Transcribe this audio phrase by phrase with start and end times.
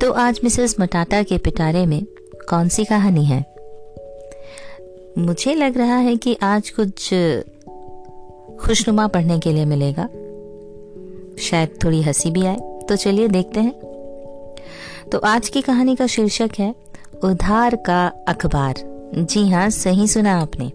[0.00, 2.06] तो आज मिसेस मटाटा के पिटारे में
[2.48, 3.54] कौन सी कहानी है?
[5.18, 7.14] मुझे लग रहा है कि आज कुछ
[8.60, 10.08] खुशनुमा पढ़ने के लिए मिलेगा।
[11.38, 12.56] शायद थोड़ी हँसी भी आए
[12.88, 13.72] तो चलिए देखते हैं।
[15.12, 16.74] तो आज की कहानी का शीर्षक है,
[17.24, 18.74] उधार का अखबार।
[19.14, 20.72] जी हाँ सही सुना आपने।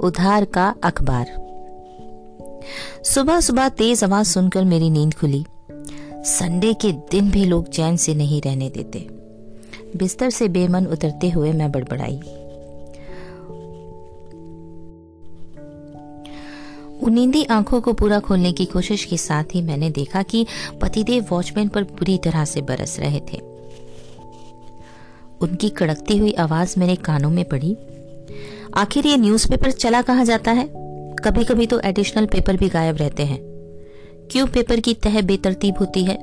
[0.00, 1.41] उधार का अखबार।
[3.04, 5.44] सुबह सुबह तेज आवाज़ सुनकर मेरी नींद खुली।
[6.24, 9.08] संडे के दिन भी लोग चैन से नहीं रहने देते।
[9.96, 12.20] बिस्तर से बेमन उतरते हुए मैं बड़बड़ाई।
[17.02, 20.46] उनींदी आँखों को पूरा खोलने की कोशिश के साथ ही मैंने देखा कि
[20.80, 23.38] पतिदेव वॉचमैन पर बुरी तरह से बरस रहे थे।
[25.40, 27.76] उनकी कड़कती हुई आवाज़ मेरे कानों में पड़ी।
[28.74, 30.81] आखिर ये न्यूज़पेपर चला कहा जाता है?
[31.24, 33.38] कभी कभी तो एडिशनल पेपर भी गायब रहते हैं।
[34.30, 36.14] क्यों पेपर की तह बेतरतीब होती है?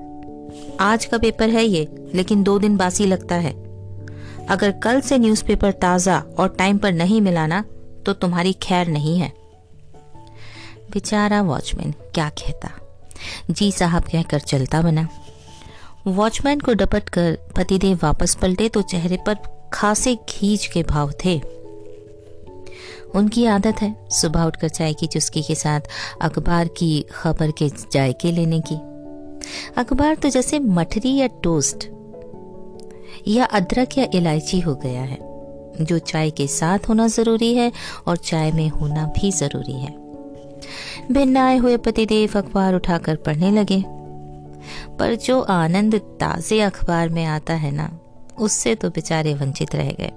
[0.80, 3.52] आज का पेपर है ये, लेकिन दो दिन बासी लगता है।
[4.48, 7.64] अगर कल से न्यूज़पेपर ताज़ा और टाइम पर नहीं मिलाना
[8.06, 9.32] तो तुम्हारी खैर नहीं है।
[10.92, 12.72] बेचारा वॉचमैन क्या कहता?
[13.52, 15.08] जी साहब कहकर चलता बना।
[16.08, 19.38] वॉचमैन को डपट कर पतिदेव वापस पलटे तो चेहरे पर
[19.74, 21.42] खासे खींच के भाव थे।
[23.16, 25.82] उनकी आदत है सुबह उठकर चाय की चुस्की के साथ
[26.22, 28.76] अखबार की खबर के जायके लेने की।
[29.78, 31.88] अखबार तो जैसे मठरी या टोस्ट
[33.28, 35.18] या अदरक या इलायची हो गया है,
[35.82, 37.72] जो चाय के साथ होना ज़रूरी है
[38.08, 39.98] और चाय में होना भी ज़रूरी है।
[41.12, 43.84] भिन्न आए हुए पतिदेव अखबार उठाकर पढ़ने लगे।
[45.00, 48.00] पर जो आनंद ताजे अखबार में आता है ना,
[48.40, 50.12] उससे तो बेचारे वंचित रह गए।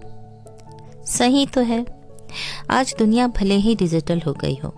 [1.07, 2.02] सही तो है
[2.71, 4.75] आज दुनिया भले ही डिजिटल हो गई हो।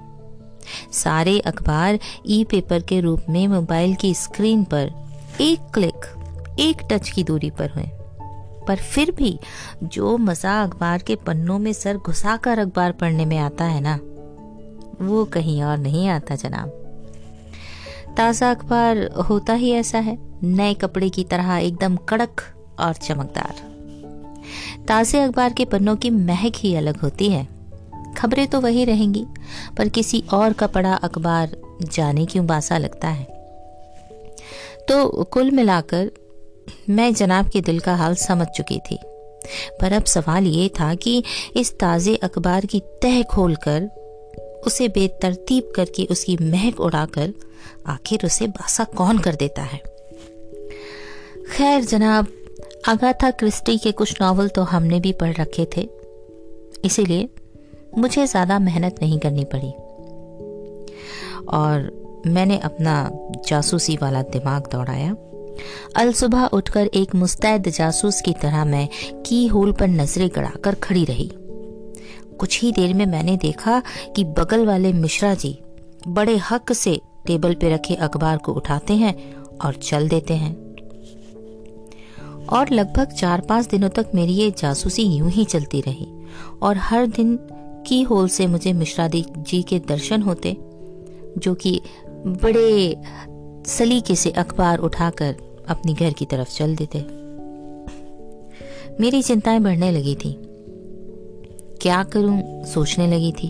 [0.92, 4.92] सारे अखबार ई पेपर के रूप में मोबाइल की स्क्रीन पर
[5.41, 6.06] एक क्लिक
[6.60, 7.91] एक टच की दूरी पर हुए।
[8.69, 9.38] पर फिर भी
[9.82, 13.98] जो मज़ा अखबार के पन्नों में सर घुसाकर अखबार पढ़ने में आता है ना,
[15.03, 16.81] वो कहीं और नहीं आता जनाब।
[18.16, 22.43] ताज़ा अखबार होता ही ऐसा है, नए कपड़े की तरह एकदम कड़क
[22.81, 23.74] और चमकदार।
[24.89, 27.47] ताज़े अखबार के पन्नों की महक ही अलग होती है।
[28.17, 29.25] खबरें तो वही रहेंगी,
[29.78, 33.25] पर किसी और का पड़ा अखबार जाने क्यों बासा लगता है?
[34.89, 36.11] तो कुल मिलाकर,
[36.91, 38.99] मैं जनाब के दिल का हाल समझ चुकी थी,
[39.81, 41.23] पर अब सवाल ये था कि
[41.56, 43.89] इस ताज़े अखबार की तह खोलकर,
[44.67, 47.33] उसे बेतरतीब करके उसकी महक उड़ाकर,
[47.87, 49.83] आखिर उसे बासा कौन कर देता है?
[51.56, 52.27] खैर जनाब
[52.89, 55.89] अगाथा क्रिस्टी के कुछ नावल तो हमने भी पढ़ रखे थे।
[56.84, 57.28] इसीलिए
[57.99, 59.71] मुझे ज़्यादा मेहनत नहीं करनी पड़ी।
[61.49, 62.97] और मैंने अपना
[63.49, 65.15] जासूसी वाला दिमाग दौड़ाया।
[65.97, 68.89] अल सुबह उठकर एक मुस्तैद जासूस की तरह मैं
[69.27, 71.31] की होल पर नज़रें गड़ाकर खड़ी रही।
[72.41, 73.83] कुछ ही देर में मैंने देखा
[74.17, 75.59] कि बगल वाले मिश्रा जी
[76.09, 79.15] बड़े हक से टेबल पे रखे अखबार को उठाते हैं
[79.59, 80.63] और चल देते हैं।
[82.54, 86.09] और लगभग चार पाँच दिनों तक मेरी ये जासूसी यूँ ही चलती रही।
[86.62, 87.38] और हर दिन
[87.87, 90.56] की होल से मुझे मिश्रा जी के दर्शन होते
[91.38, 91.81] जो कि
[92.26, 92.97] बड़े
[93.66, 95.37] सलीके से अखबार उठाकर
[95.69, 96.98] अपनी घर की तरफ़ चल देते।
[99.00, 100.38] मेरी चिंताएँ बढ़ने लगी थी।
[101.82, 102.64] क्या करूँ?
[102.64, 103.48] सोचने लगी थी।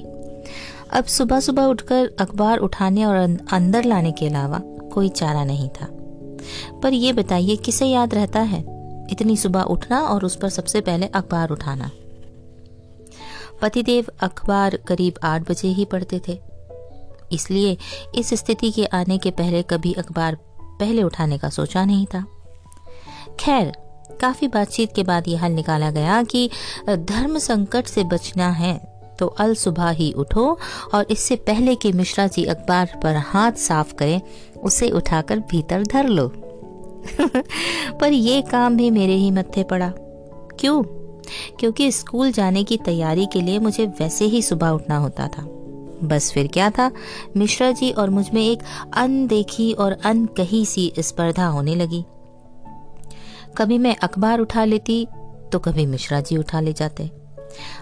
[0.93, 4.59] अब सुबह सुबह उठकर अखबार उठाने और अं-, अंदर लाने के अलावा
[4.93, 5.89] कोई चारा नहीं था।
[6.83, 8.74] पर यह बताइए किसे याद रहता है?
[9.11, 11.91] इतनी सुबह उठना और उस पर सबसे पहले अखबार उठाना।
[13.63, 16.39] पतिदेव अखबार करीब आठ बजे ही पढ़ते थे।
[17.33, 17.77] इसलिए
[18.15, 20.37] इस स्थिति के आने के पहले कभी अखबार
[20.81, 22.25] पहले उठाने का सोचा नहीं था।
[23.41, 23.73] खैर,
[24.21, 26.49] काफ़ी बातचीत के बाद यह हल निकाला गया कि
[26.89, 28.75] धर्म संकट से बचना है
[29.19, 30.47] तो अल सुबह ही उठो
[30.95, 34.21] और इससे पहले कि मिश्रा जी अखबार पर हाथ साफ़ करें,
[34.57, 36.27] उसे उठाकर भीतर धर लो।
[38.01, 39.93] पर यह काम भी मेरे ही मत्थे पड़ा।
[40.61, 40.83] क्यों?
[41.61, 45.43] क्योंकि स्कूल जाने की तैयारी के लिए मुझे वैसे ही सुबह उठना होता था।
[46.05, 46.91] बस फिर क्या था?
[47.37, 48.59] मिश्रा जी और मुझमें एक
[48.93, 52.05] अनदेखी और अनकही सी स्पर्धा होने लगी।
[53.57, 55.07] कभी मैं अखबार उठा लेती
[55.53, 57.11] तो कभी मिश्रा जी उठा ले जाते।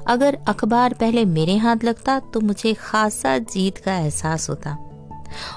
[0.07, 4.77] अगर अखबार पहले मेरे हाथ लगता तो मुझे खासा जीत का एहसास होता।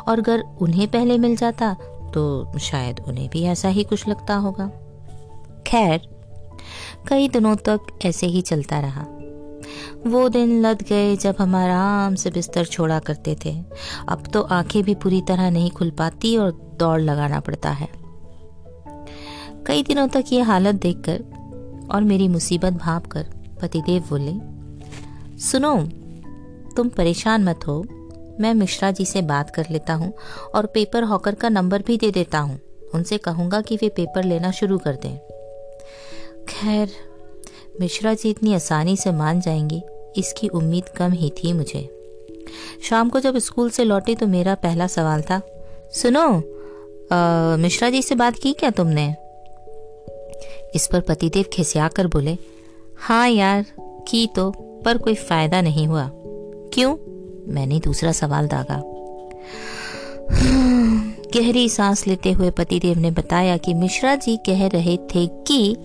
[0.07, 1.75] और अगर उन्हें पहले मिल जाता
[2.15, 4.67] तो शायद उन्हें भी ऐसा ही कुछ लगता होगा।
[5.67, 6.01] खैर,
[7.07, 9.05] कई दिनों तक ऐसे ही चलता रहा।
[10.07, 13.63] वो दिन लद गए जब हम आराम से बिस्तर छोड़ा करते थे।
[14.07, 17.87] अब तो आँखें भी पूरी तरह नहीं खुल पाती और दौड़ लगाना पड़ता है।
[19.67, 21.23] कई दिनों तक ये हालत देखकर
[21.91, 23.23] और मेरी मुसीबत भाप कर
[23.61, 24.33] पतिदेव बोले,
[25.37, 25.77] सुनो,
[26.75, 27.85] तुम परेशान मत हो।
[28.39, 30.13] मैं मिश्रा जी से बात कर लेता हूँ
[30.55, 32.59] और पेपर हॉकर का नंबर भी दे देता हूँ।
[32.95, 35.17] उनसे कहूँगा कि वे पेपर लेना शुरू कर दें।
[36.45, 36.89] खैर
[37.79, 39.81] मिश्रा जी इतनी आसानी से मान जाएँगी।
[40.17, 41.89] इसकी उम्मीद कम ही थी मुझे।
[42.83, 45.41] शाम को जब स्कूल से लौटे तो मेरा पहला सवाल था
[45.93, 46.27] सुनो
[47.11, 49.15] आ, मिश्रा जी से बात की क्या तुमने?
[50.75, 52.37] इस पर पतिदेव खिसिया कर बोले
[52.99, 53.65] हाँ यार
[54.07, 54.51] की तो
[54.85, 56.09] पर कोई फ़ायदा नहीं हुआ।
[56.73, 56.95] क्यों?
[57.47, 58.81] मैंने दूसरा सवाल दागा।
[61.35, 65.77] गहरी सांस लेते हुए पतिदेव ने बताया कि मिश्रा जी कह रहे थे कि,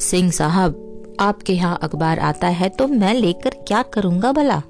[0.00, 0.80] सिंह साहब,
[1.20, 4.62] आपके यहाँ अखबार आता है तो मैं लेकर क्या करूँगा भला?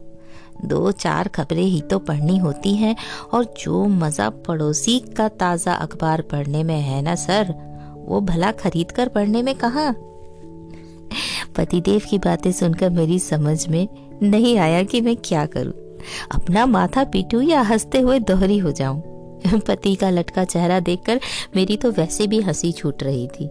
[0.64, 2.96] दो चार खबरें ही तो पढ़नी होती हैं
[3.32, 7.55] और जो मज़ा पड़ोसी का ताज़ा अखबार पढ़ने में है ना सर?
[8.08, 9.94] वो भला खरीद कर पढ़ने में कहा?
[11.56, 13.88] पतिदेव की बातें सुनकर मेरी समझ में
[14.22, 15.84] नहीं आया कि मैं क्या करूँ।
[16.33, 19.03] अपना माथा पीटू या हँसते हुए दोहरी हो जाऊँ।
[19.69, 21.21] पति का लटका चेहरा देखकर
[21.56, 23.47] मेरी तो वैसे भी हँसी छूट रही थी।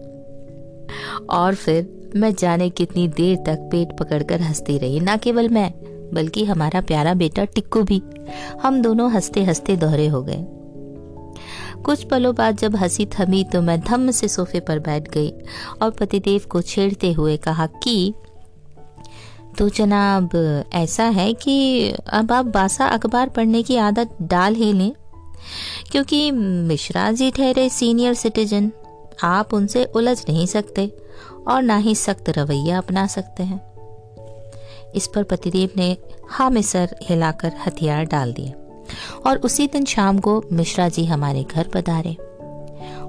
[1.30, 5.72] और फिर मैं जाने कितनी देर तक पेट पकड़कर हंसती रही, ना केवल मैं,
[6.14, 8.02] बल्कि हमारा प्यारा बेटा टिक्कू भी।
[8.62, 10.44] हम दोनों हँसते हँसते दोहरे हो गए।
[11.84, 15.30] कुछ पलों बाद जब हँसी थमी तो मैं धम्म से सोफे पर बैठ गई
[15.82, 18.14] और पतिदेव को छेड़ते हुए कहा कि
[19.58, 20.30] तो जनाब,
[20.74, 24.92] ऐसा है कि अब आप बासा अखबार पढ़ने की आदत डाल ही लें,
[25.92, 28.70] क्योंकि मिश्रा जी ठहरे सीनियर सिटीजन,
[29.24, 30.86] आप उनसे उलझ नहीं सकते
[31.48, 33.60] और ना ही सख्त रवैया अपना सकते हैं।
[34.94, 35.96] इस पर पतिदेव ने
[36.30, 38.52] हाँ सर हिलाकर हथियार डाल दिए
[39.26, 42.16] और उसी दिन शाम को मिश्रा जी हमारे घर पधारे।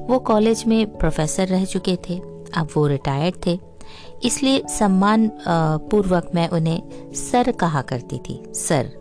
[0.07, 2.17] वो कॉलेज में प्रोफेसर रह चुके थे,
[2.57, 3.59] अब वो रिटायर्ड थे।
[4.25, 5.31] इसलिए सम्मान
[5.91, 6.81] पूर्वक मैं उन्हें
[7.13, 8.91] सर कहा करती थी। Sir,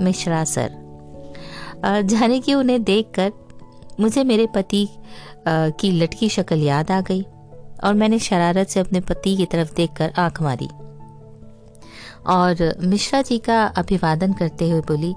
[0.00, 0.70] Mishra sir.
[1.84, 3.32] जाने की उन्हें देखकर
[4.00, 4.88] मुझे मेरे पति
[5.48, 7.22] की लटकी शक्ल याद आ गई
[7.84, 10.68] और मैंने शरारत से अपने पति की तरफ़ देखकर आँख मारी।
[12.26, 15.14] और मिश्रा जी का अभिवादन करते हुए बोली,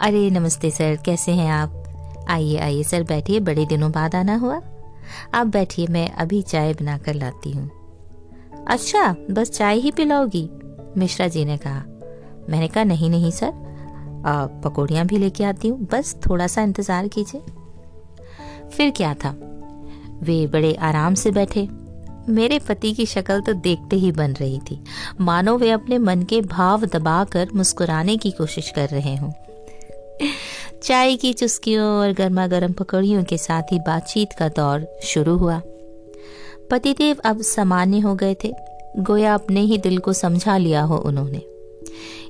[0.00, 1.80] अरे, नमस्ते सर, कैसे हैं आप?
[2.28, 4.60] आइए आइए सर, बैठिए, बड़े दिनों बाद आना हुआ।
[5.34, 7.83] आप बैठिए, मैं अभी चाय बनाकर लाती हूँ।
[8.68, 10.48] अच्छा बस चाय ही पिलाओगी,
[10.96, 11.82] मिश्रा जी ने कहा।
[12.50, 13.52] मैंने कहा, नहीं नहीं, सर।
[14.64, 17.40] पकौड़ियाँ भी लेके आती हूँ, बस थोड़ा सा इंतज़ार कीजिए।
[18.68, 19.30] फिर क्या था?
[20.22, 21.68] वे बड़े आराम से बैठे।
[22.28, 24.78] मेरे पति की शक्ल तो देखते ही बन रही थी।
[25.20, 29.30] मानो वे अपने मन के भाव दबाकर मुस्कुराने की कोशिश कर रहे हों।
[30.82, 35.60] चाय की चुस्कियों और गर्मा गर्म पकौड़ियों के साथ ही बातचीत का दौर शुरू हुआ।
[36.70, 38.52] पतिदेव अब सामान्य हो गए थे।
[38.98, 41.42] गोया अपने ही दिल को समझा लिया हो उन्होंने।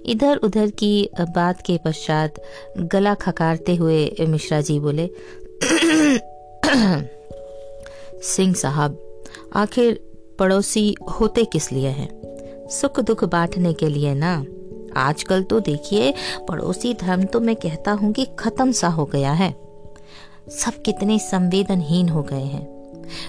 [0.07, 2.41] इधर उधर की बात के पश्चात
[2.79, 5.11] गला खकारते हुए मिश्रा जी बोले,
[8.25, 8.99] सिंह साहब,
[9.57, 10.01] आखिर
[10.39, 12.69] पड़ोसी होते किस लिए हैं?
[12.71, 14.45] सुख दुख बांटने के लिए ना?
[14.97, 16.13] आजकल तो देखिए,
[16.49, 19.51] पड़ोसी धर्म तो मैं कहता हूँ कि खत्म सा हो गया है।
[20.53, 22.74] सब कितने संवेदनहीन हो गए हैं।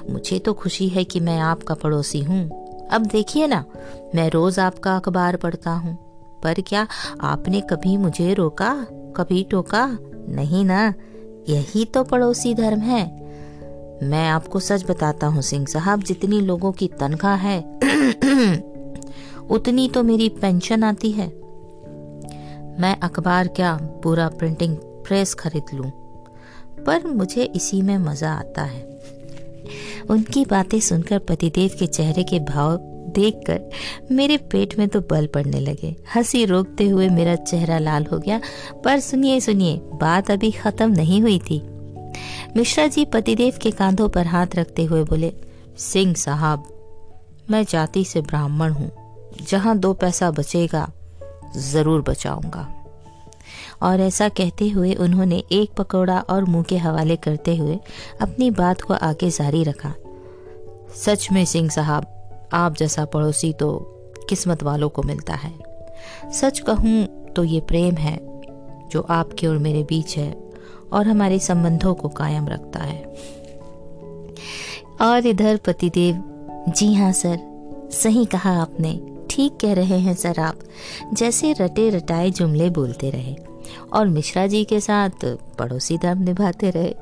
[0.10, 2.50] मुझे तो खुशी है कि मैं आपका पड़ोसी हूँ।
[2.92, 3.66] अब देखिए ना,
[4.16, 5.98] मैं रोज आपका अखबार पढ़ता हूँ।
[6.44, 6.88] पर क्या
[7.22, 8.74] आपने कभी मुझे रोका,
[9.16, 9.98] कभी टोका?
[10.30, 10.94] नहीं ना,
[11.50, 13.26] यही तो पड़ोसी धर्म है।
[14.04, 17.60] मैं आपको सच बताता हूँ सिंह साहब, जितनी लोगों की तनख्वाह है,
[19.50, 21.28] उतनी तो मेरी पेंशन आती है।
[22.80, 25.92] मैं अखबार क्या पूरा प्रिंटिंग प्रेस खरीद लूँ?
[26.86, 28.82] पर मुझे इसी में मज़ा आता है।
[30.10, 32.78] उनकी बातें सुनकर पतिदेव के चेहरे के भाव
[33.16, 33.70] देखकर
[34.12, 38.40] मेरे पेट में तो बल पड़ने लगे। हँसी रोकते हुए मेरा चेहरा लाल हो गया।
[38.86, 41.62] पर सुनिए सुनिए, बात अभी खत्म नहीं हुई थी।
[42.58, 45.34] मिश्रा जी पतिदेव के कांधों पर हाथ रखते हुए बोले,
[45.78, 46.64] सिंह साहब,
[47.50, 48.92] मैं जाति से ब्राह्मण हूँ।
[49.48, 50.92] जहाँ दो पैसा बचेगा,
[51.58, 52.85] ज़रूर बचाऊँगा।
[53.84, 57.80] और ऐसा कहते हुए उन्होंने एक पकौड़ा और मुँह के हवाले करते हुए
[58.22, 59.94] अपनी बात को आगे जारी रखा।
[60.96, 62.06] सच में सिंह साहब,
[62.54, 63.78] आप जैसा पड़ोसी तो
[64.30, 65.54] किस्मत वालों को मिलता है।
[66.34, 68.18] सच कहूँ तो ये प्रेम है
[68.90, 70.32] जो आपके और मेरे बीच है
[70.94, 73.04] और हमारे संबंधों को कायम रखता है।
[75.02, 76.24] और इधर पतिदेव,
[76.70, 77.38] जी हाँ सर,
[77.92, 80.60] सही कहा आपने, ठीक कह रहे हैं सर आप,
[81.14, 83.36] जैसे रटे रटाए जुमले बोलते रहे।
[83.94, 85.26] और मिश्रा जी के साथ
[85.60, 86.94] पड़ोसी धर्म निभाते रहे,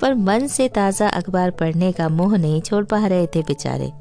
[0.00, 3.92] पर मन से ताज़ा अखबार पढ़ने का मोह नहीं छोड़ पा रहे थे बेचारे।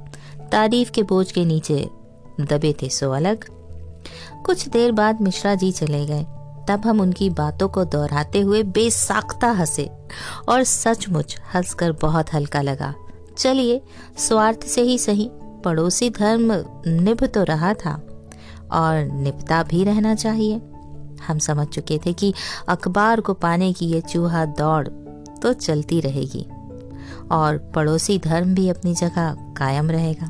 [0.51, 1.87] तारीफ़ के बोझ के नीचे
[2.41, 3.45] दबे थे सो अलग।
[4.45, 6.25] कुछ देर बाद मिश्रा जी चले गए।
[6.67, 9.89] तब हम उनकी बातों को दोहराते हुए बेसाख्ता हंसे
[10.49, 12.93] और सचमुच हंसकर बहुत हल्का लगा।
[13.37, 13.81] चलिए,
[14.17, 15.29] स्वार्थ से ही सही,
[15.65, 16.51] पड़ोसी धर्म
[16.87, 17.93] निभ तो रहा था
[18.71, 20.61] और निभता भी रहना चाहिए।
[21.27, 22.33] हम समझ चुके थे कि
[22.69, 24.87] अखबार को पाने की ये चूहा दौड़
[25.41, 26.45] तो चलती रहेगी।
[27.31, 30.29] और पड़ोसी धर्म भी अपनी जगह कायम रहेगा।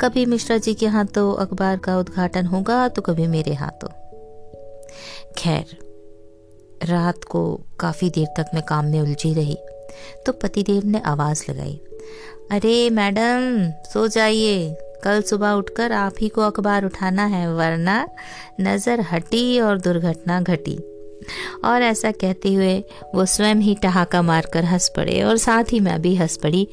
[0.00, 3.88] कभी मिश्रा जी के हाथों अखबार का उद्घाटन होगा तो कभी मेरे हाथों।
[5.36, 5.76] खैर,
[6.82, 9.56] रात को काफ़ी देर तक मैं काम में उलझी रही
[10.26, 11.80] तो पतिदेव ने आवाज़ लगाई,
[12.52, 18.06] अरे मैडम, सो जाइए। कल सुबह उठकर आप ही को अखबार उठाना है, वरना
[18.60, 20.78] नज़र हटी और दुर्घटना घटी।
[21.64, 22.78] और ऐसा कहते हुए
[23.14, 26.68] वो स्वयं ही ठहाका मारकर हंस पड़े और साथ ही मैं भी हंस पड़ी।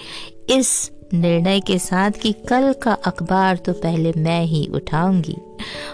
[0.50, 5.36] इस निर्णय के साथ कि कल का अखबार तो पहले मैं ही उठाऊँगी।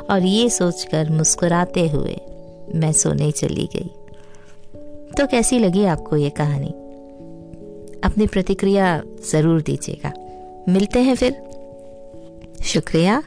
[0.10, 2.18] और ये सोचकर मुस्कुराते हुए
[2.76, 3.90] मैं सोने चली गई।
[5.18, 6.70] तो कैसी लगी आपको ये कहानी?
[8.04, 9.02] अपनी प्रतिक्रिया
[9.32, 10.14] ज़रूर दीजिएगा।
[10.70, 11.32] मिलते हैं फिर।
[12.64, 13.24] शुक्रिया।